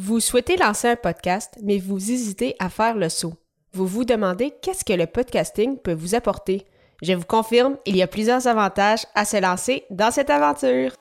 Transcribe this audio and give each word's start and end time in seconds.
Vous 0.00 0.20
souhaitez 0.20 0.56
lancer 0.56 0.86
un 0.86 0.94
podcast, 0.94 1.58
mais 1.60 1.78
vous 1.78 2.12
hésitez 2.12 2.54
à 2.60 2.68
faire 2.68 2.94
le 2.94 3.08
saut. 3.08 3.34
Vous 3.72 3.88
vous 3.88 4.04
demandez 4.04 4.54
qu'est-ce 4.62 4.84
que 4.84 4.92
le 4.92 5.06
podcasting 5.06 5.76
peut 5.76 5.92
vous 5.92 6.14
apporter. 6.14 6.66
Je 7.02 7.14
vous 7.14 7.24
confirme, 7.24 7.76
il 7.84 7.96
y 7.96 8.02
a 8.02 8.06
plusieurs 8.06 8.46
avantages 8.46 9.06
à 9.16 9.24
se 9.24 9.42
lancer 9.42 9.86
dans 9.90 10.12
cette 10.12 10.30
aventure. 10.30 10.92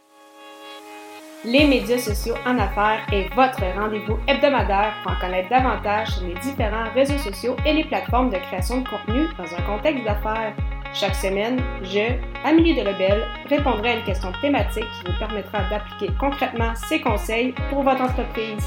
Les 1.46 1.68
médias 1.68 2.00
sociaux 2.00 2.34
en 2.48 2.58
affaires 2.58 3.06
est 3.14 3.32
votre 3.36 3.64
rendez-vous 3.80 4.18
hebdomadaire 4.28 4.96
pour 5.04 5.12
en 5.12 5.20
connaître 5.20 5.50
davantage 5.50 6.08
sur 6.16 6.26
les 6.26 6.40
différents 6.40 6.92
réseaux 6.96 7.20
sociaux 7.20 7.56
et 7.68 7.74
les 7.74 7.84
plateformes 7.84 8.32
de 8.32 8.38
création 8.38 8.82
de 8.82 8.90
contenu 8.90 9.28
dans 9.38 9.56
un 9.56 9.62
contexte 9.62 10.06
d'affaires. 10.06 10.56
Chaque 11.00 11.16
semaine, 11.16 11.62
je, 11.84 12.18
Amélie 12.44 12.74
Delebel, 12.74 13.24
répondrai 13.46 13.90
à 13.90 13.96
une 13.98 14.04
question 14.04 14.32
thématique 14.42 14.82
qui 14.82 15.12
vous 15.12 15.20
permettra 15.20 15.70
d'appliquer 15.70 16.12
concrètement 16.20 16.74
ces 16.90 17.00
conseils 17.00 17.54
pour 17.70 17.84
votre 17.84 18.02
entreprise. 18.02 18.64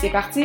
C'est 0.00 0.10
parti! 0.10 0.44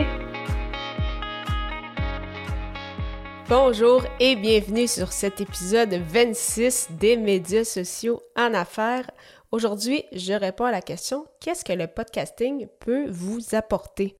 Bonjour 3.47 4.03
et 4.19 4.35
bienvenue 4.35 4.87
sur 4.87 5.13
cet 5.13 5.39
épisode 5.39 5.93
26 5.93 6.87
des 6.99 7.17
médias 7.17 7.65
sociaux 7.65 8.19
en 8.35 8.55
affaires. 8.55 9.07
Aujourd'hui, 9.51 10.05
je 10.13 10.33
réponds 10.33 10.65
à 10.65 10.71
la 10.71 10.81
question 10.81 11.27
qu'est-ce 11.39 11.63
que 11.63 11.73
le 11.73 11.85
podcasting 11.85 12.67
peut 12.79 13.05
vous 13.11 13.53
apporter? 13.53 14.17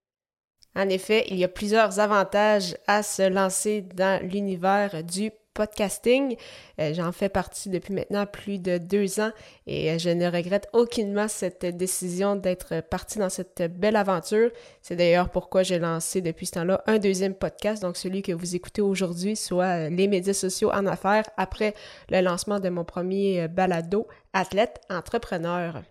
En 0.75 0.87
effet, 0.87 1.25
il 1.29 1.37
y 1.37 1.43
a 1.43 1.47
plusieurs 1.47 1.99
avantages 1.99 2.77
à 2.85 3.01
se 3.01 3.27
lancer 3.27 3.81
dans 3.81 4.21
l'univers 4.21 5.03
du 5.03 5.31
podcasting. 5.57 6.37
Euh, 6.79 6.93
j'en 6.93 7.11
fais 7.11 7.29
partie 7.29 7.69
depuis 7.69 7.93
maintenant 7.93 8.27
plus 8.27 8.59
de 8.59 8.77
deux 8.77 9.19
ans 9.19 9.31
et 9.65 9.91
euh, 9.91 9.97
je 9.97 10.11
ne 10.11 10.27
regrette 10.27 10.69
aucunement 10.71 11.27
cette 11.27 11.65
décision 11.65 12.35
d'être 12.35 12.81
partie 12.81 13.17
dans 13.17 13.29
cette 13.29 13.63
belle 13.63 13.95
aventure. 13.95 14.51
C'est 14.83 14.95
d'ailleurs 14.95 15.29
pourquoi 15.31 15.63
j'ai 15.63 15.79
lancé 15.79 16.21
depuis 16.21 16.45
ce 16.45 16.51
temps-là 16.53 16.83
un 16.85 16.99
deuxième 16.99 17.33
podcast, 17.33 17.81
donc 17.81 17.97
celui 17.97 18.21
que 18.21 18.33
vous 18.33 18.55
écoutez 18.55 18.83
aujourd'hui, 18.83 19.35
soit 19.35 19.87
euh, 19.87 19.89
les 19.89 20.07
médias 20.07 20.33
sociaux 20.33 20.71
en 20.71 20.85
affaires, 20.85 21.25
après 21.37 21.73
le 22.09 22.21
lancement 22.21 22.59
de 22.59 22.69
mon 22.69 22.85
premier 22.85 23.47
balado, 23.47 24.07
Athlète 24.33 24.79
Entrepreneur. 24.91 25.81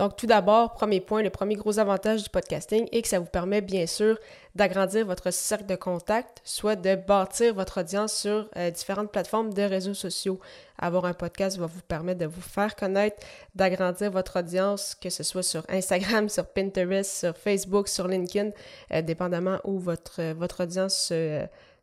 Donc, 0.00 0.16
tout 0.16 0.26
d'abord, 0.26 0.72
premier 0.72 1.02
point, 1.02 1.22
le 1.22 1.28
premier 1.28 1.56
gros 1.56 1.78
avantage 1.78 2.22
du 2.22 2.30
podcasting 2.30 2.88
est 2.90 3.02
que 3.02 3.08
ça 3.08 3.18
vous 3.18 3.26
permet 3.26 3.60
bien 3.60 3.86
sûr 3.86 4.18
d'agrandir 4.54 5.04
votre 5.04 5.30
cercle 5.30 5.66
de 5.66 5.76
contact, 5.76 6.40
soit 6.42 6.74
de 6.74 6.94
bâtir 6.94 7.52
votre 7.52 7.80
audience 7.80 8.14
sur 8.14 8.48
euh, 8.56 8.70
différentes 8.70 9.12
plateformes 9.12 9.52
de 9.52 9.60
réseaux 9.60 9.92
sociaux. 9.92 10.40
Avoir 10.78 11.04
un 11.04 11.12
podcast 11.12 11.58
va 11.58 11.66
vous 11.66 11.82
permettre 11.86 12.18
de 12.18 12.24
vous 12.24 12.40
faire 12.40 12.76
connaître, 12.76 13.18
d'agrandir 13.54 14.10
votre 14.10 14.38
audience, 14.38 14.94
que 14.94 15.10
ce 15.10 15.22
soit 15.22 15.42
sur 15.42 15.64
Instagram, 15.68 16.30
sur 16.30 16.46
Pinterest, 16.46 17.18
sur 17.18 17.36
Facebook, 17.36 17.86
sur 17.86 18.08
LinkedIn, 18.08 18.52
euh, 18.94 19.02
dépendamment 19.02 19.58
où 19.64 19.78
votre, 19.78 20.32
votre 20.32 20.62
audience 20.62 21.12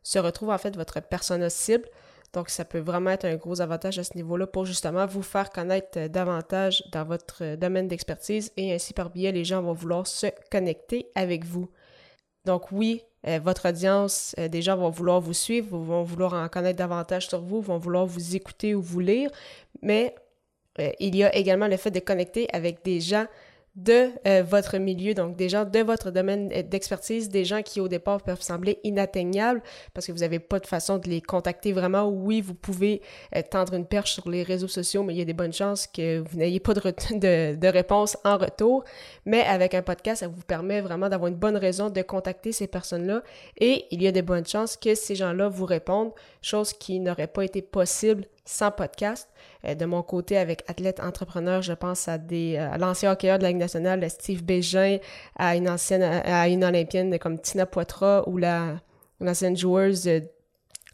se 0.02 0.18
retrouve, 0.18 0.50
en 0.50 0.58
fait, 0.58 0.74
votre 0.74 1.00
persona 1.00 1.48
cible. 1.50 1.88
Donc, 2.32 2.50
ça 2.50 2.64
peut 2.64 2.78
vraiment 2.78 3.10
être 3.10 3.24
un 3.24 3.36
gros 3.36 3.60
avantage 3.60 3.98
à 3.98 4.04
ce 4.04 4.14
niveau-là 4.14 4.46
pour 4.46 4.66
justement 4.66 5.06
vous 5.06 5.22
faire 5.22 5.50
connaître 5.50 5.98
euh, 5.98 6.08
davantage 6.08 6.84
dans 6.92 7.04
votre 7.04 7.42
euh, 7.42 7.56
domaine 7.56 7.88
d'expertise 7.88 8.52
et 8.56 8.74
ainsi 8.74 8.92
par 8.92 9.10
biais, 9.10 9.32
les 9.32 9.44
gens 9.44 9.62
vont 9.62 9.72
vouloir 9.72 10.06
se 10.06 10.26
connecter 10.50 11.10
avec 11.14 11.44
vous. 11.44 11.70
Donc 12.44 12.70
oui, 12.70 13.02
euh, 13.26 13.38
votre 13.42 13.70
audience, 13.70 14.34
des 14.36 14.62
gens 14.62 14.76
vont 14.76 14.90
vouloir 14.90 15.20
vous 15.20 15.32
suivre, 15.32 15.76
vont 15.78 16.02
vouloir 16.02 16.34
en 16.34 16.48
connaître 16.48 16.78
davantage 16.78 17.28
sur 17.28 17.40
vous, 17.40 17.60
vont 17.60 17.78
vouloir 17.78 18.06
vous 18.06 18.36
écouter 18.36 18.74
ou 18.74 18.82
vous 18.82 19.00
lire, 19.00 19.30
mais 19.82 20.14
il 21.00 21.16
y 21.16 21.24
a 21.24 21.34
également 21.34 21.66
le 21.66 21.76
fait 21.76 21.90
de 21.90 21.98
connecter 21.98 22.46
avec 22.52 22.84
des 22.84 23.00
gens 23.00 23.26
de 23.76 24.10
euh, 24.26 24.42
votre 24.42 24.78
milieu, 24.78 25.14
donc 25.14 25.36
des 25.36 25.48
gens 25.48 25.64
de 25.64 25.78
votre 25.80 26.10
domaine 26.10 26.48
d'expertise, 26.48 27.28
des 27.28 27.44
gens 27.44 27.62
qui 27.62 27.80
au 27.80 27.88
départ 27.88 28.22
peuvent 28.22 28.42
sembler 28.42 28.80
inatteignables 28.82 29.62
parce 29.94 30.06
que 30.06 30.12
vous 30.12 30.18
n'avez 30.18 30.40
pas 30.40 30.58
de 30.58 30.66
façon 30.66 30.98
de 30.98 31.08
les 31.08 31.20
contacter 31.20 31.72
vraiment. 31.72 32.08
Oui, 32.08 32.40
vous 32.40 32.54
pouvez 32.54 33.02
euh, 33.36 33.42
tendre 33.48 33.74
une 33.74 33.86
perche 33.86 34.14
sur 34.14 34.28
les 34.28 34.42
réseaux 34.42 34.68
sociaux, 34.68 35.02
mais 35.04 35.14
il 35.14 35.18
y 35.18 35.22
a 35.22 35.24
des 35.24 35.32
bonnes 35.32 35.52
chances 35.52 35.86
que 35.86 36.18
vous 36.18 36.38
n'ayez 36.38 36.60
pas 36.60 36.74
de, 36.74 36.80
de, 37.12 37.56
de, 37.56 37.68
réponse 37.68 38.16
en 38.24 38.36
retour. 38.36 38.84
Mais 39.24 39.42
avec 39.42 39.74
un 39.74 39.82
podcast, 39.82 40.20
ça 40.20 40.28
vous 40.28 40.42
permet 40.42 40.80
vraiment 40.80 41.08
d'avoir 41.08 41.28
une 41.28 41.36
bonne 41.36 41.56
raison 41.56 41.90
de 41.90 42.02
contacter 42.02 42.52
ces 42.52 42.66
personnes-là 42.66 43.22
et 43.58 43.86
il 43.90 44.02
y 44.02 44.06
a 44.06 44.12
des 44.12 44.22
bonnes 44.22 44.46
chances 44.46 44.76
que 44.76 44.94
ces 44.94 45.14
gens-là 45.14 45.48
vous 45.48 45.66
répondent, 45.66 46.12
chose 46.42 46.72
qui 46.72 46.98
n'aurait 47.00 47.26
pas 47.26 47.44
été 47.44 47.62
possible 47.62 48.24
sans 48.48 48.70
podcast. 48.70 49.28
Euh, 49.66 49.74
de 49.74 49.84
mon 49.84 50.02
côté, 50.02 50.38
avec 50.38 50.64
Athlète 50.68 51.00
Entrepreneur, 51.00 51.62
je 51.62 51.74
pense 51.74 52.08
à 52.08 52.18
des 52.18 52.56
euh, 52.58 52.76
l'ancien 52.78 53.12
hockeyeur 53.12 53.38
de 53.38 53.42
la 53.42 53.50
Ligue 53.50 53.58
nationale, 53.58 54.08
Steve 54.10 54.42
Bégin, 54.42 54.98
à 55.36 55.54
une 55.54 55.68
ancienne 55.68 56.02
à 56.02 56.48
une 56.48 56.64
olympienne 56.64 57.18
comme 57.18 57.38
Tina 57.38 57.66
Poitras 57.66 58.24
ou 58.26 58.38
la 58.38 58.80
l'ancienne 59.20 59.56
joueuse 59.56 60.08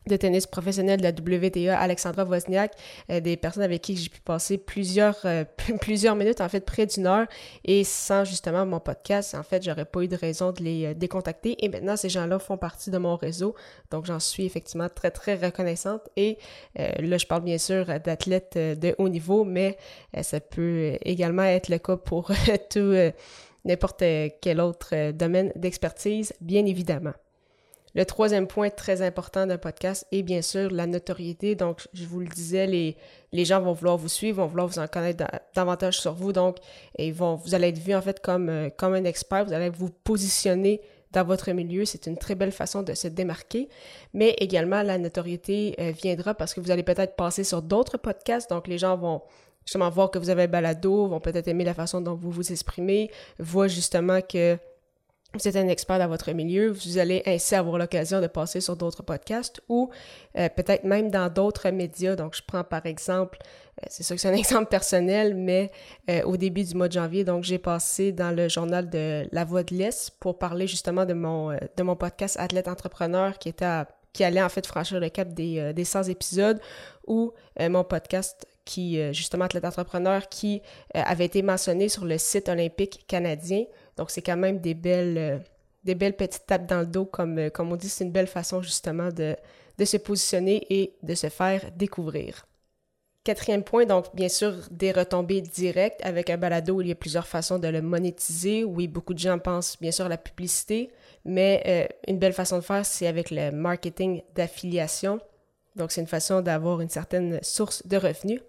de 0.06 0.16
tennis 0.16 0.46
professionnel 0.46 1.00
de 1.00 1.02
la 1.02 1.10
WTA, 1.10 1.78
Alexandra 1.78 2.24
Wozniak, 2.24 2.72
euh, 3.10 3.20
des 3.20 3.36
personnes 3.36 3.62
avec 3.62 3.82
qui 3.82 3.96
j'ai 3.96 4.08
pu 4.08 4.20
passer 4.20 4.58
plusieurs, 4.58 5.18
euh, 5.24 5.44
plusieurs 5.80 6.16
minutes, 6.16 6.40
en 6.40 6.48
fait 6.48 6.60
près 6.60 6.86
d'une 6.86 7.06
heure, 7.06 7.26
et 7.64 7.84
sans 7.84 8.24
justement 8.24 8.66
mon 8.66 8.80
podcast, 8.80 9.34
en 9.34 9.42
fait, 9.42 9.62
j'aurais 9.62 9.84
pas 9.84 10.02
eu 10.02 10.08
de 10.08 10.16
raison 10.16 10.52
de 10.52 10.62
les 10.62 10.86
euh, 10.86 10.94
décontacter. 10.94 11.56
Et 11.64 11.68
maintenant, 11.68 11.96
ces 11.96 12.08
gens-là 12.08 12.38
font 12.38 12.58
partie 12.58 12.90
de 12.90 12.98
mon 12.98 13.16
réseau, 13.16 13.54
donc 13.90 14.04
j'en 14.04 14.20
suis 14.20 14.44
effectivement 14.44 14.88
très, 14.88 15.10
très 15.10 15.34
reconnaissante. 15.34 16.02
Et 16.16 16.38
là, 16.76 17.18
je 17.18 17.26
parle 17.26 17.42
bien 17.42 17.58
sûr 17.58 17.86
d'athlètes 18.00 18.56
de 18.56 18.94
haut 18.98 19.08
niveau, 19.08 19.44
mais 19.44 19.76
ça 20.22 20.40
peut 20.40 20.96
également 21.02 21.42
être 21.42 21.68
le 21.68 21.78
cas 21.78 21.96
pour 21.96 22.30
tout 22.70 22.94
n'importe 23.64 24.04
quel 24.40 24.60
autre 24.60 25.12
domaine 25.12 25.52
d'expertise, 25.56 26.32
bien 26.40 26.66
évidemment. 26.66 27.14
Le 27.94 28.04
troisième 28.04 28.48
point 28.48 28.70
très 28.70 29.02
important 29.02 29.46
d'un 29.46 29.56
podcast 29.56 30.04
est 30.10 30.22
bien 30.22 30.42
sûr 30.42 30.68
la 30.70 30.86
notoriété. 30.86 31.54
Donc, 31.54 31.86
je 31.92 32.04
vous 32.06 32.18
le 32.18 32.26
disais, 32.26 32.66
les, 32.66 33.44
gens 33.44 33.60
vont 33.60 33.72
vouloir 33.72 33.96
vous 33.96 34.08
suivre, 34.08 34.38
vont 34.42 34.48
vouloir 34.48 34.66
vous 34.66 34.80
en 34.80 34.88
connaître 34.88 35.24
davantage 35.54 36.00
sur 36.00 36.12
vous. 36.12 36.32
Donc, 36.32 36.56
ils 36.98 37.14
vont, 37.14 37.36
vous 37.36 37.54
allez 37.54 37.68
être 37.68 37.78
vu 37.78 37.94
en 37.94 38.02
fait 38.02 38.18
comme, 38.18 38.48
euh, 38.48 38.68
comme 38.76 38.94
un 38.94 39.04
expert. 39.04 39.44
Vous 39.44 39.52
allez 39.52 39.70
vous 39.70 39.90
positionner 39.90 40.80
dans 41.12 41.22
votre 41.22 41.52
milieu. 41.52 41.84
C'est 41.84 42.06
une 42.08 42.18
très 42.18 42.34
belle 42.34 42.50
façon 42.50 42.82
de 42.82 42.94
se 42.94 43.06
démarquer. 43.06 43.68
Mais 44.12 44.30
également, 44.38 44.82
la 44.82 44.98
notoriété 44.98 45.76
euh, 45.78 45.92
viendra 45.92 46.34
parce 46.34 46.52
que 46.52 46.60
vous 46.60 46.72
allez 46.72 46.82
peut-être 46.82 47.14
passer 47.14 47.44
sur 47.44 47.62
d'autres 47.62 47.96
podcasts. 47.96 48.50
Donc, 48.50 48.66
les 48.66 48.78
gens 48.78 48.96
vont 48.96 49.22
justement 49.64 49.88
voir 49.88 50.10
que 50.10 50.18
vous 50.18 50.30
avez 50.30 50.42
un 50.42 50.48
balado, 50.48 51.06
vont 51.06 51.20
peut-être 51.20 51.46
aimer 51.46 51.64
la 51.64 51.74
façon 51.74 52.00
dont 52.00 52.14
vous 52.14 52.32
vous 52.32 52.50
exprimez, 52.50 53.08
voient 53.38 53.68
justement 53.68 54.20
que 54.20 54.58
vous 55.34 55.48
êtes 55.48 55.56
un 55.56 55.68
expert 55.68 55.98
dans 55.98 56.08
votre 56.08 56.30
milieu, 56.32 56.70
vous 56.70 56.98
allez 56.98 57.22
ainsi 57.26 57.54
avoir 57.54 57.78
l'occasion 57.78 58.20
de 58.20 58.26
passer 58.26 58.60
sur 58.60 58.76
d'autres 58.76 59.02
podcasts 59.02 59.60
ou 59.68 59.90
euh, 60.38 60.48
peut-être 60.48 60.84
même 60.84 61.10
dans 61.10 61.28
d'autres 61.28 61.70
médias. 61.70 62.16
Donc, 62.16 62.36
je 62.36 62.42
prends 62.46 62.64
par 62.64 62.86
exemple, 62.86 63.38
euh, 63.82 63.86
c'est 63.90 64.02
sûr 64.02 64.16
que 64.16 64.22
c'est 64.22 64.28
un 64.28 64.34
exemple 64.34 64.66
personnel, 64.66 65.34
mais 65.34 65.72
euh, 66.08 66.22
au 66.22 66.36
début 66.36 66.62
du 66.62 66.74
mois 66.74 66.88
de 66.88 66.92
janvier, 66.92 67.24
donc 67.24 67.44
j'ai 67.44 67.58
passé 67.58 68.12
dans 68.12 68.30
le 68.30 68.48
journal 68.48 68.88
de 68.88 69.26
La 69.32 69.44
Voix 69.44 69.62
de 69.64 69.74
l'Est 69.74 70.12
pour 70.20 70.38
parler 70.38 70.66
justement 70.66 71.04
de 71.04 71.14
mon, 71.14 71.56
podcast 71.96 72.36
Athlète 72.38 72.68
Entrepreneur 72.68 73.38
qui 73.38 73.48
était 73.48 73.82
qui 74.12 74.22
allait 74.22 74.42
en 74.42 74.48
fait 74.48 74.64
franchir 74.64 75.00
le 75.00 75.08
cap 75.08 75.34
des, 75.34 75.72
des 75.72 75.84
100 75.84 76.04
épisodes 76.04 76.60
ou 77.08 77.32
mon 77.58 77.82
podcast 77.82 78.46
qui, 78.64 79.12
justement, 79.12 79.46
Athlète 79.46 79.64
Entrepreneur, 79.64 80.28
qui 80.28 80.62
avait 80.94 81.24
été 81.24 81.42
mentionné 81.42 81.88
sur 81.88 82.04
le 82.04 82.16
site 82.16 82.48
olympique 82.48 83.04
canadien. 83.08 83.64
Donc, 83.96 84.10
c'est 84.10 84.22
quand 84.22 84.36
même 84.36 84.58
des 84.58 84.74
belles, 84.74 85.18
euh, 85.18 85.38
des 85.84 85.94
belles 85.94 86.16
petites 86.16 86.46
tapes 86.46 86.66
dans 86.66 86.80
le 86.80 86.86
dos, 86.86 87.04
comme, 87.04 87.38
euh, 87.38 87.50
on 87.58 87.76
dit, 87.76 87.88
c'est 87.88 88.04
une 88.04 88.12
belle 88.12 88.26
façon 88.26 88.62
justement 88.62 89.10
de, 89.10 89.36
de 89.78 89.84
se 89.84 89.96
positionner 89.96 90.66
et 90.70 90.94
de 91.02 91.14
se 91.14 91.28
faire 91.28 91.70
découvrir. 91.76 92.46
Quatrième 93.24 93.64
point, 93.64 93.86
donc 93.86 94.14
bien 94.14 94.28
sûr 94.28 94.52
des 94.70 94.92
retombées 94.92 95.40
directes. 95.40 96.00
Avec 96.04 96.28
un 96.28 96.36
balado, 96.36 96.82
il 96.82 96.88
y 96.88 96.92
a 96.92 96.94
plusieurs 96.94 97.26
façons 97.26 97.58
de 97.58 97.68
le 97.68 97.80
monétiser. 97.80 98.64
Oui, 98.64 98.86
beaucoup 98.86 99.14
de 99.14 99.18
gens 99.18 99.38
pensent 99.38 99.78
bien 99.80 99.92
sûr 99.92 100.04
à 100.04 100.10
la 100.10 100.18
publicité, 100.18 100.90
mais 101.24 101.62
euh, 101.66 101.86
une 102.06 102.18
belle 102.18 102.34
façon 102.34 102.56
de 102.56 102.62
faire, 102.62 102.84
c'est 102.84 103.06
avec 103.06 103.30
le 103.30 103.50
marketing 103.50 104.20
d'affiliation. 104.34 105.20
Donc 105.74 105.90
c'est 105.90 106.02
une 106.02 106.06
façon 106.06 106.42
d'avoir 106.42 106.82
une 106.82 106.90
certaine 106.90 107.38
source 107.42 107.86
de 107.86 107.96
revenus. 107.96 108.42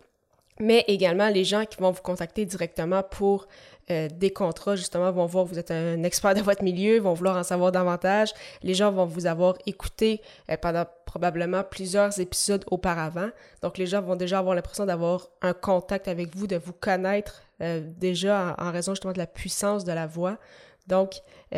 Mais 0.60 0.86
également 0.88 1.28
les 1.28 1.44
gens 1.44 1.66
qui 1.66 1.78
vont 1.82 1.92
vous 1.92 2.02
contacter 2.02 2.46
directement 2.46 3.04
pour 3.04 3.48
euh, 3.92 4.08
des 4.10 4.32
contrats, 4.32 4.76
justement, 4.76 5.12
vont 5.12 5.26
voir 5.26 5.46
vous 5.46 5.60
êtes 5.60 5.70
un 5.70 6.02
expert 6.04 6.34
de 6.34 6.42
votre 6.42 6.64
milieu, 6.64 7.00
vont 7.00 7.14
vouloir 7.14 7.38
en 7.38 7.44
savoir 7.44 7.72
davantage. 7.72 8.34
Les 8.64 8.74
gens 8.74 8.92
vont 8.92 9.06
vous 9.06 9.28
avoir 9.28 9.56
écouté 9.68 10.22
euh, 10.50 10.58
pendant 10.58 10.86
probablement 11.06 11.64
plusieurs 11.64 12.20
épisodes 12.20 12.64
auparavant. 12.72 13.30
Donc, 13.62 13.78
les 13.78 13.86
gens 13.86 14.02
vont 14.02 14.16
déjà 14.16 14.40
avoir 14.40 14.56
l'impression 14.56 14.86
d'avoir 14.86 15.28
un 15.42 15.54
contact 15.54 16.08
avec 16.08 16.36
vous, 16.36 16.48
de 16.48 16.56
vous 16.56 16.74
connaître 16.74 17.44
euh, 17.62 17.82
déjà 17.98 18.56
en, 18.58 18.72
raison 18.72 18.94
justement 18.94 19.14
de 19.14 19.20
la 19.20 19.28
puissance 19.28 19.84
de 19.84 19.92
la 19.92 20.08
voix. 20.08 20.38
Donc, 20.88 21.16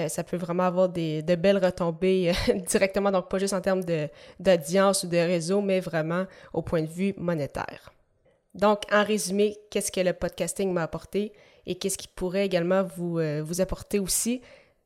ça 0.08 0.24
peut 0.24 0.38
vraiment 0.38 0.64
avoir 0.64 0.88
des, 0.88 1.22
de 1.22 1.36
belles 1.36 1.58
retombées 1.58 2.32
directement, 2.70 3.12
donc 3.12 3.28
pas 3.30 3.40
juste 3.40 3.54
en 3.54 3.60
termes 3.60 3.84
d'audience 4.40 5.04
ou 5.04 5.08
de 5.08 5.18
réseau, 5.18 5.60
mais 5.60 5.82
vraiment 5.82 6.26
au 6.54 6.62
point 6.62 6.82
de 6.82 6.88
vue 6.88 7.14
monétaire. 7.18 7.92
Donc, 8.58 8.82
en 8.92 9.04
résumé, 9.04 9.58
qu'est-ce 9.70 9.92
que 9.92 10.02
le 10.02 10.14
podcasting 10.14 10.72
m'a 10.74 10.84
apporté? 10.84 11.34
et 11.68 11.76
qu'est-ce 11.76 11.98
qui 11.98 12.08
pourrait 12.08 12.46
également 12.46 12.84
vous, 12.84 13.20
euh, 13.20 13.44
vous 13.44 13.62
apporter 13.62 14.00
aussi. 14.00 14.42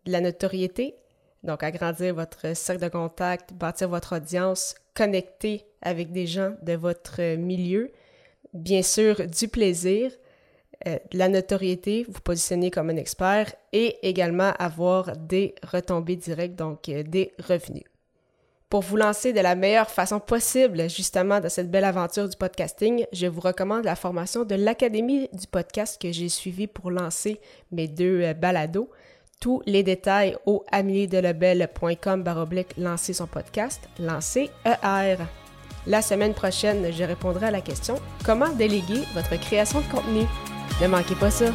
de 0.07 0.11
la 0.11 0.19
notoriété, 0.19 0.95
donc 1.43 1.61
agrandir 1.61 2.15
votre 2.15 2.55
cercle 2.55 2.81
de 2.81 2.89
contact, 2.89 3.53
bâtir 3.53 3.87
votre 3.87 4.15
audience, 4.15 4.73
connecter 4.95 5.63
avec 5.83 6.11
des 6.11 6.25
gens 6.25 6.55
de 6.63 6.73
votre 6.73 7.35
milieu, 7.35 7.91
bien 8.51 8.81
sûr 8.81 9.27
du 9.27 9.47
plaisir, 9.47 10.11
euh, 10.87 10.97
de 11.11 11.17
la 11.19 11.29
notoriété, 11.29 12.03
vous 12.09 12.19
positionner 12.21 12.71
comme 12.71 12.89
un 12.89 12.95
expert 12.95 13.53
et 13.73 13.99
également 14.01 14.53
avoir 14.57 15.15
des 15.15 15.53
retombées 15.61 16.15
directes, 16.15 16.55
donc 16.55 16.89
euh, 16.89 17.03
des 17.03 17.31
revenus. 17.47 17.90
Pour 18.71 18.83
vous 18.83 18.95
lancer 18.95 19.33
de 19.33 19.41
la 19.41 19.53
meilleure 19.53 19.91
façon 19.91 20.21
possible 20.21 20.89
justement 20.89 21.41
dans 21.41 21.49
cette 21.49 21.69
belle 21.69 21.83
aventure 21.83 22.29
du 22.29 22.37
podcasting, 22.37 23.05
je 23.11 23.27
vous 23.27 23.41
recommande 23.41 23.83
la 23.83 23.97
formation 23.97 24.45
de 24.45 24.55
l'Académie 24.55 25.27
du 25.33 25.45
podcast 25.45 26.01
que 26.01 26.09
j'ai 26.13 26.29
suivie 26.29 26.67
pour 26.67 26.89
lancer 26.89 27.41
mes 27.73 27.89
deux 27.89 28.21
euh, 28.21 28.33
balados. 28.33 28.89
Tous 29.41 29.61
les 29.65 29.83
détails 29.83 30.37
au 30.45 30.63
ameliedelebel.com 30.71 32.23
baroblique 32.23 32.77
lancer 32.77 33.11
son 33.11 33.27
podcast, 33.27 33.89
lancer 33.99 34.49
ER. 34.63 35.17
La 35.85 36.01
semaine 36.01 36.33
prochaine, 36.33 36.93
je 36.93 37.03
répondrai 37.03 37.47
à 37.47 37.51
la 37.51 37.59
question 37.59 37.95
comment 38.23 38.53
déléguer 38.53 39.01
votre 39.13 39.37
création 39.37 39.81
de 39.81 39.91
contenu? 39.91 40.21
Ne 40.81 40.87
manquez 40.87 41.15
pas 41.15 41.29
ça. 41.29 41.47